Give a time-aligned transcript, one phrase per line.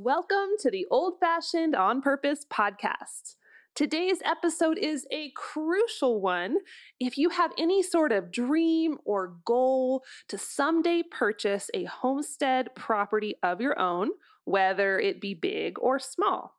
[0.00, 3.34] Welcome to the Old Fashioned On Purpose podcast.
[3.74, 6.58] Today's episode is a crucial one
[7.00, 13.34] if you have any sort of dream or goal to someday purchase a homestead property
[13.42, 14.10] of your own,
[14.44, 16.54] whether it be big or small.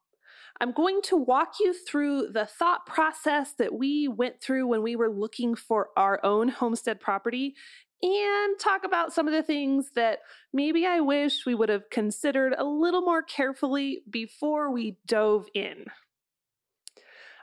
[0.59, 4.97] I'm going to walk you through the thought process that we went through when we
[4.97, 7.55] were looking for our own homestead property
[8.01, 10.19] and talk about some of the things that
[10.53, 15.85] maybe I wish we would have considered a little more carefully before we dove in.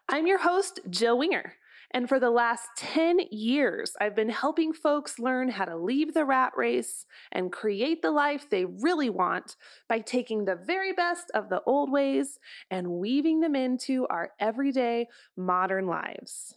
[0.09, 1.55] I'm your host, Jill Winger.
[1.93, 6.25] And for the last 10 years, I've been helping folks learn how to leave the
[6.25, 9.57] rat race and create the life they really want
[9.89, 12.39] by taking the very best of the old ways
[12.71, 16.55] and weaving them into our everyday modern lives.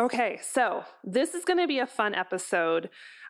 [0.00, 2.88] Okay, so this is going to be a fun episode.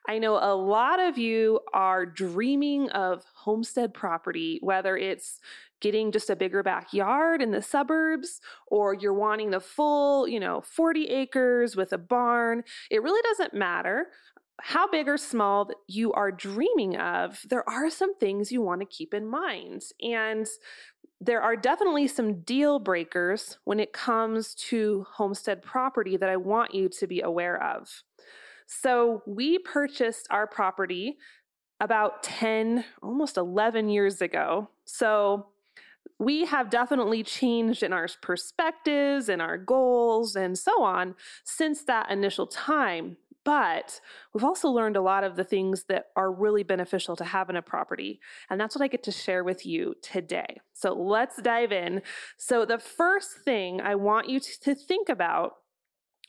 [0.09, 5.41] I know a lot of you are dreaming of homestead property, whether it's
[5.81, 10.61] getting just a bigger backyard in the suburbs or you're wanting the full, you know,
[10.61, 12.63] 40 acres with a barn.
[12.91, 14.07] It really doesn't matter
[14.61, 18.87] how big or small you are dreaming of, there are some things you want to
[18.87, 19.83] keep in mind.
[20.01, 20.47] And
[21.25, 26.75] there are definitely some deal breakers when it comes to homestead property that I want
[26.75, 28.03] you to be aware of.
[28.67, 31.19] So, we purchased our property
[31.79, 34.69] about 10, almost 11 years ago.
[34.85, 35.47] So,
[36.19, 42.11] we have definitely changed in our perspectives and our goals and so on since that
[42.11, 43.17] initial time.
[43.45, 44.01] But
[44.33, 47.57] we've also learned a lot of the things that are really beneficial to have in
[47.57, 48.21] a property.
[48.49, 50.61] And that's what I get to share with you today.
[50.75, 52.03] So let's dive in.
[52.37, 55.55] So, the first thing I want you to think about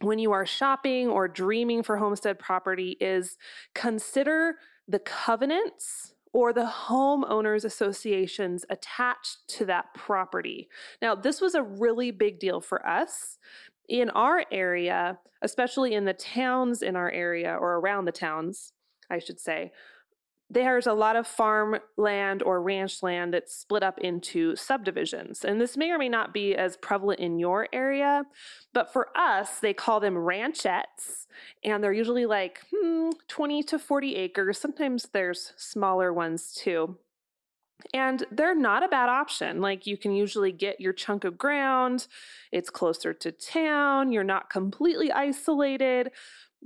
[0.01, 3.37] when you are shopping or dreaming for homestead property is
[3.73, 4.55] consider
[4.87, 10.67] the covenants or the homeowners associations attached to that property.
[11.01, 13.37] Now, this was a really big deal for us
[13.87, 18.73] in our area, especially in the towns in our area or around the towns,
[19.09, 19.71] I should say,
[20.49, 25.43] there's a lot of farm land or ranch land that's split up into subdivisions.
[25.43, 28.25] And this may or may not be as prevalent in your area,
[28.71, 31.25] but for us, they call them ranchettes.
[31.63, 34.57] And they're usually like hmm, 20 to 40 acres.
[34.59, 36.97] Sometimes there's smaller ones too.
[37.93, 39.61] And they're not a bad option.
[39.61, 42.07] Like you can usually get your chunk of ground,
[42.51, 46.11] it's closer to town, you're not completely isolated.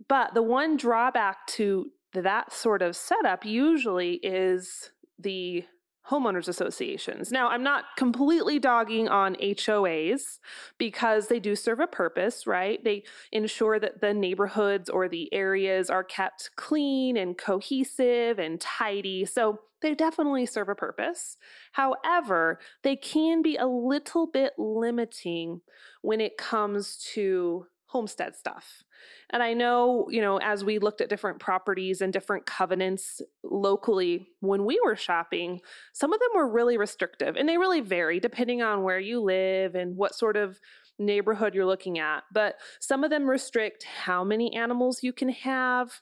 [0.07, 5.65] But the one drawback to that sort of setup usually is the
[6.09, 7.31] homeowners associations.
[7.31, 10.39] Now, I'm not completely dogging on HOAs
[10.77, 12.83] because they do serve a purpose, right?
[12.83, 19.25] They ensure that the neighborhoods or the areas are kept clean and cohesive and tidy.
[19.25, 21.37] So they definitely serve a purpose.
[21.73, 25.61] However, they can be a little bit limiting
[26.01, 28.83] when it comes to homestead stuff.
[29.31, 34.29] And I know, you know, as we looked at different properties and different covenants locally
[34.39, 35.59] when we were shopping,
[35.93, 39.75] some of them were really restrictive and they really vary depending on where you live
[39.75, 40.59] and what sort of
[40.97, 42.23] neighborhood you're looking at.
[42.31, 46.01] But some of them restrict how many animals you can have,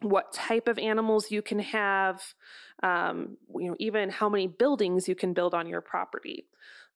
[0.00, 2.22] what type of animals you can have,
[2.82, 6.46] um, you know, even how many buildings you can build on your property.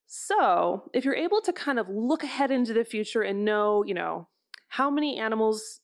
[0.06, 3.92] So, if you're able to kind of look ahead into the future and know, you
[3.92, 4.28] know,
[4.68, 5.80] how many animals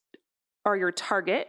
[0.64, 1.48] are your target?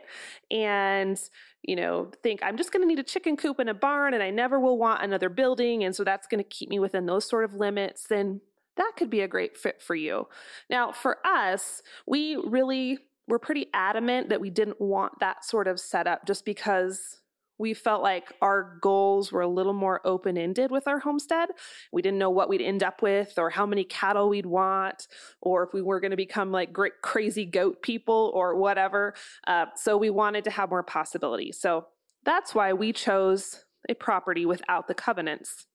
[0.51, 1.19] And
[1.67, 4.21] you know think i'm just going to need a chicken coop and a barn and
[4.21, 7.27] i never will want another building and so that's going to keep me within those
[7.27, 8.39] sort of limits then
[8.77, 10.27] that could be a great fit for you.
[10.69, 15.79] Now for us we really were pretty adamant that we didn't want that sort of
[15.79, 17.21] setup just because
[17.57, 21.49] we felt like our goals were a little more open ended with our homestead.
[21.91, 25.07] We didn't know what we'd end up with or how many cattle we'd want
[25.41, 29.13] or if we were going to become like great crazy goat people or whatever.
[29.47, 31.51] Uh, so we wanted to have more possibility.
[31.51, 31.87] So
[32.23, 35.67] that's why we chose a property without the covenants.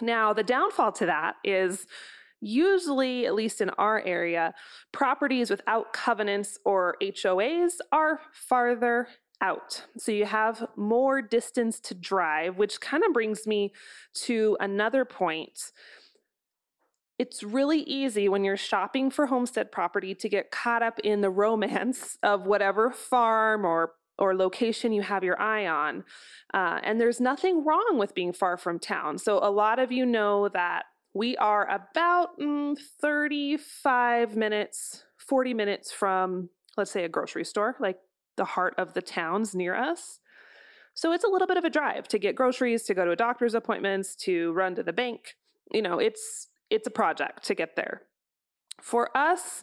[0.00, 1.86] Now, the downfall to that is
[2.40, 4.54] usually, at least in our area,
[4.90, 9.08] properties without covenants or HOAs are farther
[9.42, 9.84] out.
[9.98, 13.72] So you have more distance to drive, which kind of brings me
[14.14, 15.72] to another point.
[17.18, 21.30] It's really easy when you're shopping for homestead property to get caught up in the
[21.30, 26.04] romance of whatever farm or or location you have your eye on.
[26.52, 29.18] Uh, and there's nothing wrong with being far from town.
[29.18, 30.84] So, a lot of you know that
[31.14, 37.98] we are about mm, 35 minutes, 40 minutes from, let's say, a grocery store, like
[38.42, 40.18] the heart of the towns near us.
[40.94, 43.16] So it's a little bit of a drive to get groceries, to go to a
[43.16, 45.36] doctor's appointments, to run to the bank.
[45.72, 48.02] You know, it's it's a project to get there.
[48.80, 49.62] For us,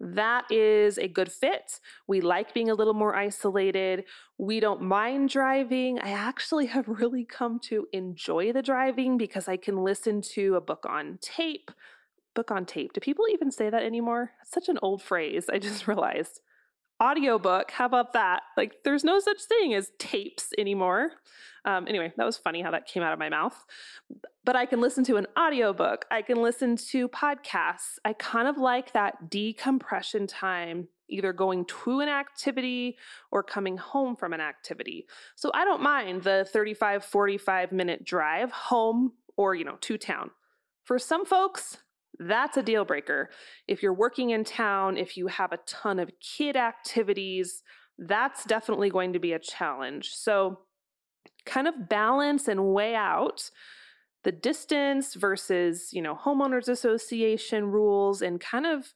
[0.00, 1.78] that is a good fit.
[2.08, 4.06] We like being a little more isolated.
[4.38, 6.00] We don't mind driving.
[6.00, 10.60] I actually have really come to enjoy the driving because I can listen to a
[10.60, 11.70] book on tape.
[12.34, 12.92] Book on tape.
[12.92, 14.32] Do people even say that anymore?
[14.42, 15.46] It's such an old phrase.
[15.48, 16.40] I just realized
[17.02, 17.70] audiobook.
[17.70, 18.42] How about that?
[18.56, 21.12] Like, there's no such thing as tapes anymore.
[21.64, 23.64] Um, anyway, that was funny how that came out of my mouth.
[24.44, 26.06] But I can listen to an audiobook.
[26.10, 27.98] I can listen to podcasts.
[28.04, 32.96] I kind of like that decompression time, either going to an activity
[33.32, 35.06] or coming home from an activity.
[35.34, 40.30] So I don't mind the 35, 45 minute drive home or, you know, to town.
[40.84, 41.78] For some folks,
[42.18, 43.30] that's a deal breaker.
[43.68, 47.62] If you're working in town, if you have a ton of kid activities,
[47.98, 50.10] that's definitely going to be a challenge.
[50.14, 50.60] So,
[51.44, 53.50] kind of balance and weigh out
[54.24, 58.92] the distance versus, you know, homeowners association rules and kind of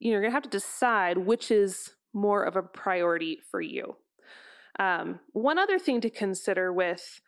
[0.00, 3.60] you know, you're going to have to decide which is more of a priority for
[3.60, 3.96] you.
[4.78, 7.20] Um, one other thing to consider with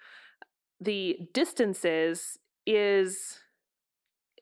[0.80, 3.38] the distances is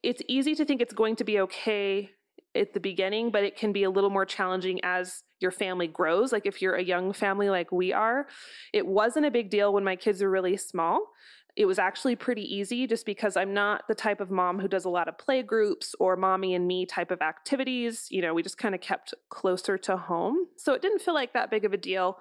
[0.02, 2.10] it's easy to think it's going to be okay
[2.54, 6.32] at the beginning, but it can be a little more challenging as your family grows.
[6.32, 8.26] Like if you're a young family like we are,
[8.72, 11.00] it wasn't a big deal when my kids were really small.
[11.56, 14.84] It was actually pretty easy just because I'm not the type of mom who does
[14.84, 18.06] a lot of play groups or mommy and me type of activities.
[18.10, 20.46] You know, we just kind of kept closer to home.
[20.56, 22.18] So it didn't feel like that big of a deal.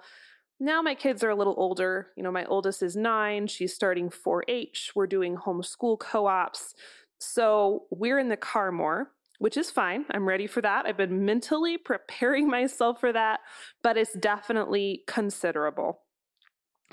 [0.58, 2.08] Now my kids are a little older.
[2.16, 4.92] You know, my oldest is nine, she's starting 4 H.
[4.94, 6.74] We're doing homeschool co ops.
[7.20, 10.06] So we're in the car more, which is fine.
[10.10, 10.86] I'm ready for that.
[10.86, 13.40] I've been mentally preparing myself for that,
[13.82, 16.00] but it's definitely considerable.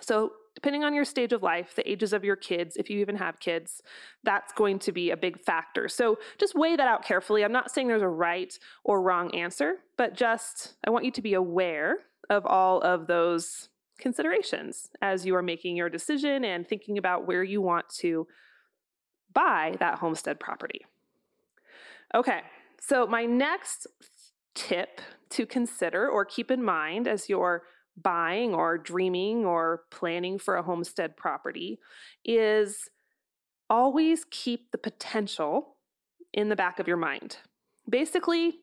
[0.01, 3.15] So, depending on your stage of life, the ages of your kids, if you even
[3.15, 3.81] have kids,
[4.23, 5.87] that's going to be a big factor.
[5.87, 7.43] So, just weigh that out carefully.
[7.43, 8.53] I'm not saying there's a right
[8.83, 11.97] or wrong answer, but just I want you to be aware
[12.29, 17.43] of all of those considerations as you are making your decision and thinking about where
[17.43, 18.27] you want to
[19.37, 20.81] buy that homestead property.
[22.15, 22.41] Okay,
[22.81, 23.85] so my next
[24.55, 24.99] tip
[25.29, 27.61] to consider or keep in mind as you're
[27.95, 31.79] buying or dreaming or planning for a homestead property
[32.25, 32.89] is
[33.69, 35.75] always keep the potential
[36.33, 37.37] in the back of your mind.
[37.87, 38.55] Basically,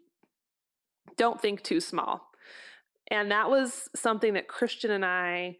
[1.16, 2.30] don't think too small.
[3.08, 5.58] And that was something that Christian and I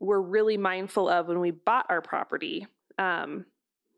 [0.00, 2.66] were really mindful of when we bought our property.
[2.98, 3.44] Um,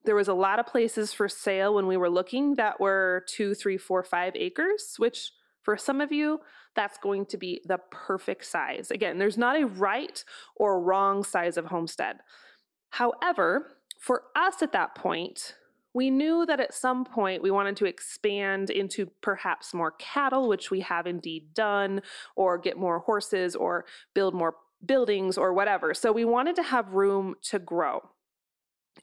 [0.05, 3.55] there was a lot of places for sale when we were looking that were two,
[3.55, 6.41] three, four, five acres, which for some of you,
[6.75, 8.91] that's going to be the perfect size.
[8.91, 10.25] Again, there's not a right
[10.56, 12.19] or wrong size of homestead.
[12.91, 15.55] However, for us at that point,
[15.93, 20.71] we knew that at some point we wanted to expand into perhaps more cattle, which
[20.71, 22.03] we have indeed done,
[22.37, 23.85] or get more horses, or
[24.15, 24.55] build more
[24.87, 25.93] buildings, or whatever.
[25.93, 28.09] So we wanted to have room to grow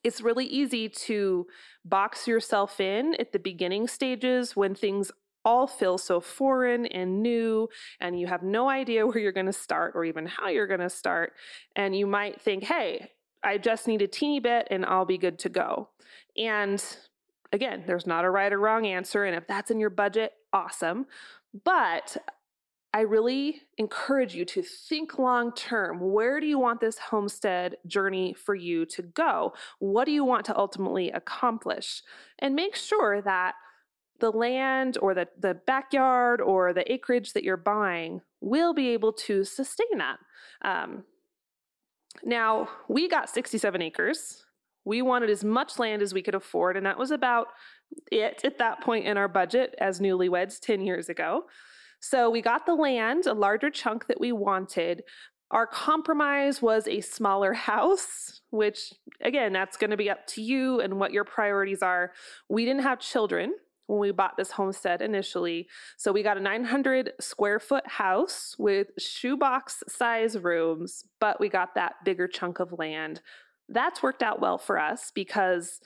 [0.06, 1.48] it's really easy to
[1.84, 5.12] box yourself in at the beginning stages when things
[5.44, 7.68] all feel so foreign and new,
[8.00, 10.80] and you have no idea where you're going to start or even how you're going
[10.80, 11.34] to start.
[11.76, 13.12] And you might think, hey,
[13.44, 15.90] I just need a teeny bit and I'll be good to go.
[16.38, 16.84] And
[17.52, 19.24] again, there's not a right or wrong answer.
[19.24, 21.08] And if that's in your budget, awesome.
[21.64, 22.18] But
[22.96, 26.00] I really encourage you to think long term.
[26.00, 29.54] Where do you want this homestead journey for you to go?
[29.80, 32.02] What do you want to ultimately accomplish?
[32.40, 33.56] And make sure that
[34.22, 39.12] the land or the, the backyard or the acreage that you're buying will be able
[39.12, 40.20] to sustain that.
[40.62, 41.04] Um,
[42.24, 44.46] now, we got 67 acres.
[44.86, 47.48] We wanted as much land as we could afford, and that was about
[48.10, 51.44] it at that point in our budget as newlyweds 10 years ago.
[52.08, 55.02] So we got the land, a larger chunk that we wanted.
[55.50, 60.82] Our compromise was a smaller house, which again, that's going to be up to you
[60.82, 62.12] and what your priorities are.
[62.48, 63.56] We didn't have children
[63.88, 65.68] when we bought this homestead initially.
[65.98, 71.74] So we got a 900 square foot house with shoebox size rooms, but we got
[71.74, 73.22] that bigger chunk of land.
[73.68, 75.80] That's worked out well for us because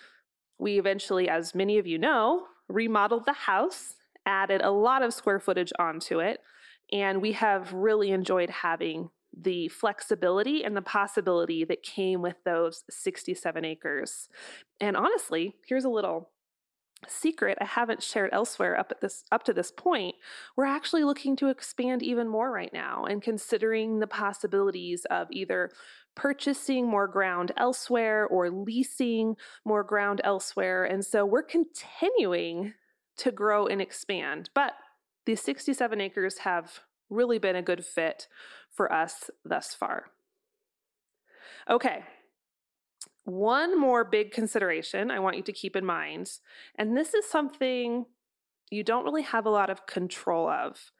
[0.57, 3.95] we eventually, as many of you know, remodeled the house
[4.29, 6.39] added a lot of square footage onto it.
[6.91, 12.83] And we have really enjoyed having the flexibility and the possibility that came with those
[12.89, 14.29] 67 acres.
[14.79, 16.29] And honestly, here's a little
[17.07, 20.15] secret I haven't shared elsewhere up at this up to this point.
[20.57, 25.71] We're actually looking to expand even more right now and considering the possibilities of either
[26.15, 30.83] purchasing more ground elsewhere or leasing more ground elsewhere.
[30.83, 32.73] And so we're continuing
[33.19, 34.49] to grow and expand.
[34.53, 34.73] But
[35.25, 38.27] these 67 acres have really been a good fit
[38.71, 40.07] for us thus far.
[41.69, 42.03] Okay,
[43.25, 46.31] one more big consideration I want you to keep in mind,
[46.75, 48.05] and this is something
[48.71, 50.91] you don't really have a lot of control of.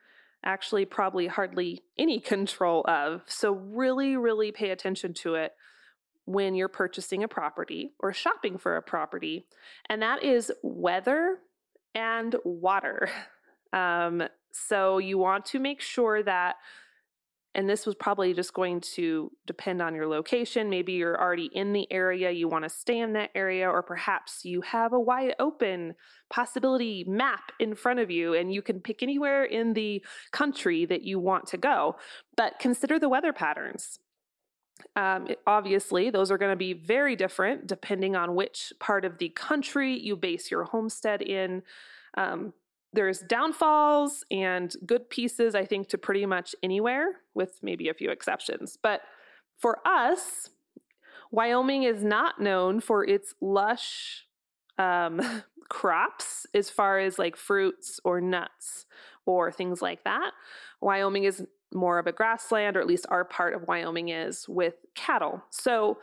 [0.44, 3.24] Actually, probably hardly any control of.
[3.28, 5.54] So, really, really pay attention to it
[6.26, 9.48] when you're purchasing a property or shopping for a property,
[9.90, 11.40] and that is weather
[11.96, 13.10] and water.
[13.72, 16.56] Um, so, you want to make sure that
[17.56, 20.70] and this was probably just going to depend on your location.
[20.70, 24.46] Maybe you're already in the area, you want to stay in that area, or perhaps
[24.46, 25.96] you have a wide open
[26.30, 31.02] possibility map in front of you and you can pick anywhere in the country that
[31.02, 31.96] you want to go.
[32.38, 34.00] But consider the weather patterns.
[34.96, 39.30] Um, obviously, those are going to be very different depending on which part of the
[39.30, 41.64] country you base your homestead in.
[42.18, 42.54] Um,
[42.92, 48.10] there's downfalls and good pieces, I think, to pretty much anywhere, with maybe a few
[48.10, 48.78] exceptions.
[48.82, 49.02] But
[49.58, 50.50] for us,
[51.32, 54.26] Wyoming is not known for its lush
[54.78, 58.86] um, crops as far as like fruits or nuts
[59.26, 60.32] or things like that.
[60.82, 64.76] Wyoming is more of a grassland, or at least our part of Wyoming is with
[64.96, 65.44] cattle.
[65.50, 66.00] So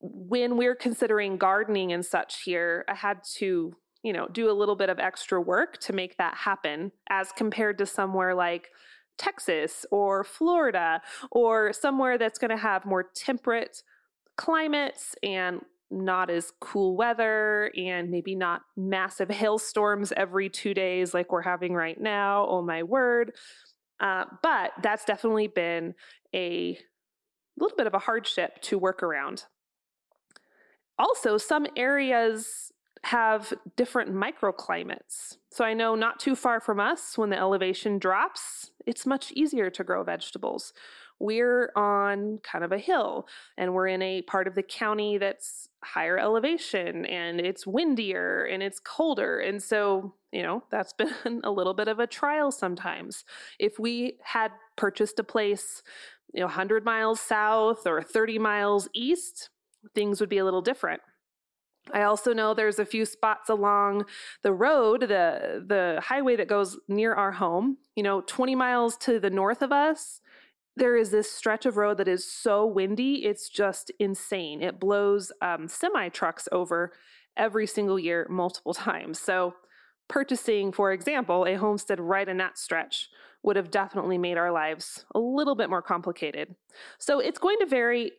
[0.00, 4.76] when we're considering gardening and such here, I had to you know, do a little
[4.76, 8.70] bit of extra work to make that happen as compared to somewhere like
[9.18, 13.82] Texas or Florida or somewhere that's going to have more temperate
[14.36, 21.32] climates and not as cool weather and maybe not massive hailstorms every two days like
[21.32, 22.46] we're having right now.
[22.48, 23.32] Oh my word.
[24.00, 25.94] Uh, but that's definitely been
[26.34, 26.78] a
[27.58, 29.44] little bit of a hardship to work around.
[30.98, 32.72] Also, some areas
[33.04, 35.36] have different microclimates.
[35.50, 39.70] So I know not too far from us, when the elevation drops, it's much easier
[39.70, 40.72] to grow vegetables.
[41.20, 45.68] We're on kind of a hill and we're in a part of the county that's
[45.84, 49.38] higher elevation and it's windier and it's colder.
[49.38, 53.24] And so, you know, that's been a little bit of a trial sometimes.
[53.58, 55.82] If we had purchased a place,
[56.32, 59.50] you know, 100 miles south or 30 miles east,
[59.94, 61.02] things would be a little different.
[61.92, 64.04] I also know there's a few spots along
[64.42, 69.18] the road, the the highway that goes near our home, you know, 20 miles to
[69.18, 70.20] the north of us.
[70.80, 74.62] There is this stretch of road that is so windy, it's just insane.
[74.62, 76.94] It blows um, semi trucks over
[77.36, 79.18] every single year, multiple times.
[79.18, 79.54] So,
[80.08, 83.10] purchasing, for example, a homestead right in that stretch
[83.42, 86.56] would have definitely made our lives a little bit more complicated.
[86.98, 88.12] So, it's going to vary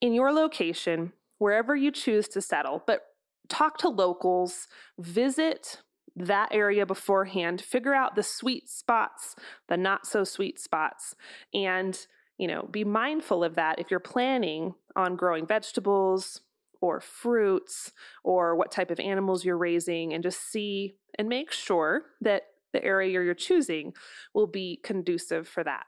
[0.00, 3.02] in your location wherever you choose to settle, but
[3.48, 5.78] talk to locals, visit
[6.20, 9.36] that area beforehand, figure out the sweet spots,
[9.68, 11.14] the not so sweet spots,
[11.52, 12.06] and
[12.38, 16.40] you know, be mindful of that if you're planning on growing vegetables
[16.80, 17.92] or fruits
[18.24, 22.82] or what type of animals you're raising and just see and make sure that the
[22.82, 23.92] area you're choosing
[24.32, 25.84] will be conducive for that.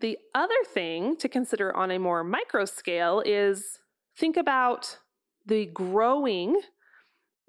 [0.00, 3.78] The other thing to consider on a more micro scale is
[4.16, 4.98] think about
[5.46, 6.60] the growing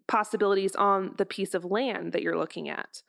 [0.07, 3.01] possibilities on the piece of land that you're looking at.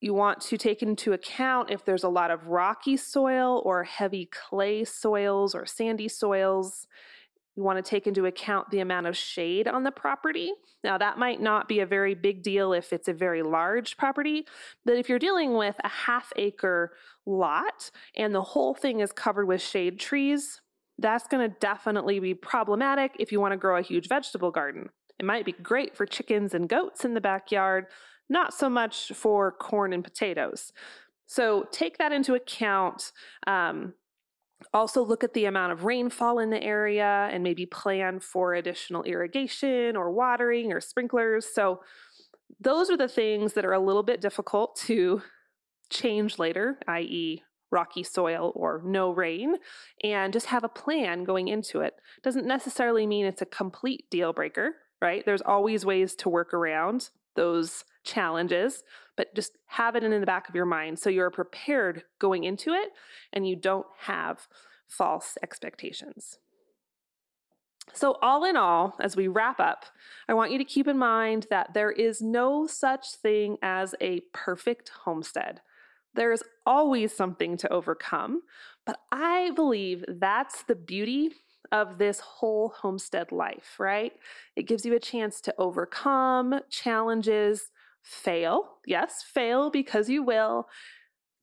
[0.00, 4.26] You want to take into account if there's a lot of rocky soil or heavy
[4.26, 6.86] clay soils or sandy soils.
[7.56, 10.52] You want to take into account the amount of shade on the property.
[10.84, 14.46] Now, that might not be a very big deal if it's a very large property,
[14.84, 16.92] but if you're dealing with a half acre
[17.24, 20.60] lot and the whole thing is covered with shade trees,
[20.98, 24.90] that's going to definitely be problematic if you want to grow a huge vegetable garden.
[25.18, 27.86] It might be great for chickens and goats in the backyard,
[28.28, 30.72] not so much for corn and potatoes.
[31.26, 33.12] So take that into account.
[33.46, 33.94] Um,
[34.72, 39.02] also, look at the amount of rainfall in the area and maybe plan for additional
[39.02, 41.46] irrigation or watering or sprinklers.
[41.52, 41.80] So,
[42.58, 45.20] those are the things that are a little bit difficult to
[45.90, 49.56] change later, i.e., rocky soil or no rain,
[50.02, 51.94] and just have a plan going into it.
[52.22, 55.24] Doesn't necessarily mean it's a complete deal breaker, right?
[55.24, 58.82] There's always ways to work around those challenges,
[59.16, 62.72] but just have it in the back of your mind so you're prepared going into
[62.72, 62.88] it
[63.32, 64.48] and you don't have
[64.88, 66.38] false expectations.
[67.92, 69.86] So, all in all, as we wrap up,
[70.28, 74.22] I want you to keep in mind that there is no such thing as a
[74.32, 75.60] perfect homestead.
[76.14, 78.42] There's always something to overcome,
[78.84, 81.30] but I believe that's the beauty
[81.72, 84.12] of this whole homestead life, right?
[84.54, 87.70] It gives you a chance to overcome challenges,
[88.02, 88.78] fail.
[88.86, 90.68] Yes, fail because you will.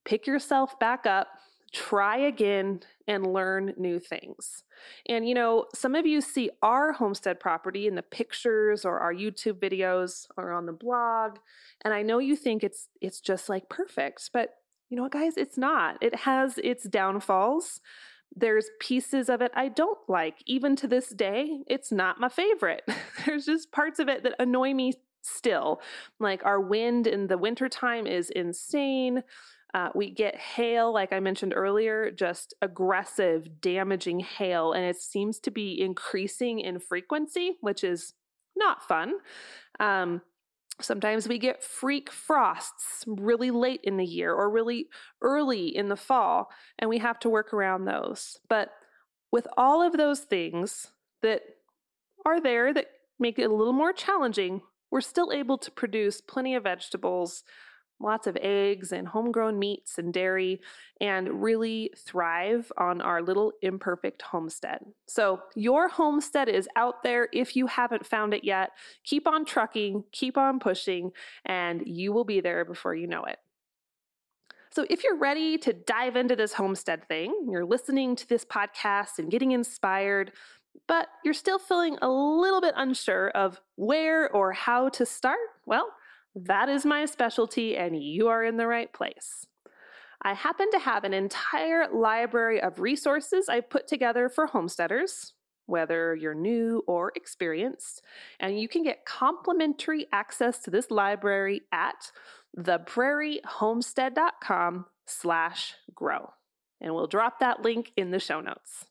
[0.06, 1.28] Pick yourself back up,
[1.74, 4.64] try again, and learn new things.
[5.08, 9.14] And you know, some of you see our homestead property in the pictures or our
[9.14, 11.38] YouTube videos or on the blog,
[11.84, 14.56] and I know you think it's it's just like perfect, but
[14.90, 15.98] you know what guys, it's not.
[16.02, 17.82] It has its downfalls.
[18.36, 20.38] There's pieces of it I don't like.
[20.46, 22.84] Even to this day, it's not my favorite.
[23.26, 25.82] There's just parts of it that annoy me still.
[26.20, 29.24] Like our wind in the wintertime is insane.
[29.74, 35.40] Uh, we get hail, like I mentioned earlier, just aggressive, damaging hail, and it seems
[35.40, 38.14] to be increasing in frequency, which is
[38.56, 39.16] not fun.
[39.80, 40.22] Um,
[40.82, 44.88] sometimes we get freak frosts really late in the year or really
[45.22, 46.50] early in the fall,
[46.80, 48.38] and we have to work around those.
[48.50, 48.70] But
[49.32, 51.42] with all of those things that
[52.26, 52.88] are there that
[53.20, 54.62] make it a little more challenging,
[54.92, 57.44] we're still able to produce plenty of vegetables
[58.00, 60.62] lots of eggs and homegrown meats and dairy,
[61.00, 64.80] and really thrive on our little imperfect homestead.
[65.08, 68.72] So, your homestead is out there if you haven't found it yet.
[69.04, 71.12] Keep on trucking, keep on pushing,
[71.46, 73.40] and you will be there before you know it.
[74.72, 79.20] So, if you're ready to dive into this homestead thing, you're listening to this podcast
[79.20, 80.32] and getting inspired,
[80.88, 85.90] but you're still feeling a little bit unsure of where or how to start, well,
[86.36, 89.46] that is my specialty, and you are in the right place.
[90.22, 95.34] I happen to have an entire library of resources I've put together for homesteaders,
[95.66, 98.02] whether you're new or experienced,
[98.40, 102.12] and you can get complimentary access to this library at
[102.58, 106.34] theprairiehomestead.com slash grow.
[106.80, 108.86] And we'll drop that link in the show notes.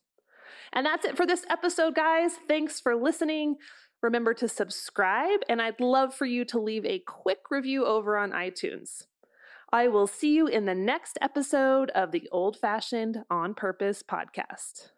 [0.71, 2.33] And that's it for this episode, guys.
[2.47, 3.57] Thanks for listening.
[4.03, 8.31] Remember to subscribe, and I'd love for you to leave a quick review over on
[8.31, 9.05] iTunes.
[9.71, 14.89] I will see you in the next episode of the Old Fashioned on Purpose podcast.